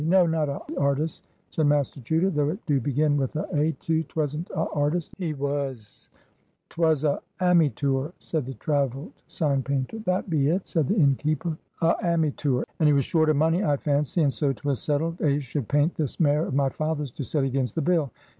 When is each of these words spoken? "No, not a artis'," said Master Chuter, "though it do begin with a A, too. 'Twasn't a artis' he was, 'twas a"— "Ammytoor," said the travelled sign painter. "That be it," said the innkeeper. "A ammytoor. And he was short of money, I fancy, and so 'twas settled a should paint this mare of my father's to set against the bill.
"No, 0.03 0.25
not 0.25 0.49
a 0.49 0.59
artis'," 0.79 1.21
said 1.51 1.67
Master 1.67 1.99
Chuter, 2.01 2.31
"though 2.31 2.49
it 2.49 2.57
do 2.65 2.79
begin 2.81 3.17
with 3.17 3.35
a 3.35 3.45
A, 3.55 3.73
too. 3.73 4.01
'Twasn't 4.05 4.49
a 4.49 4.55
artis' 4.69 5.11
he 5.19 5.35
was, 5.35 6.09
'twas 6.69 7.03
a"— 7.03 7.21
"Ammytoor," 7.39 8.11
said 8.17 8.47
the 8.47 8.55
travelled 8.55 9.11
sign 9.27 9.61
painter. 9.61 9.99
"That 10.07 10.27
be 10.27 10.47
it," 10.47 10.67
said 10.67 10.87
the 10.87 10.95
innkeeper. 10.97 11.55
"A 11.83 11.93
ammytoor. 12.01 12.63
And 12.79 12.87
he 12.87 12.93
was 12.93 13.05
short 13.05 13.29
of 13.29 13.35
money, 13.35 13.63
I 13.63 13.77
fancy, 13.77 14.23
and 14.23 14.33
so 14.33 14.51
'twas 14.51 14.81
settled 14.81 15.21
a 15.21 15.39
should 15.39 15.67
paint 15.67 15.93
this 15.93 16.19
mare 16.19 16.47
of 16.47 16.55
my 16.55 16.69
father's 16.69 17.11
to 17.11 17.23
set 17.23 17.43
against 17.43 17.75
the 17.75 17.83
bill. 17.83 18.09